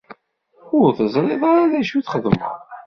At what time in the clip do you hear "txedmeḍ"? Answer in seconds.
2.05-2.47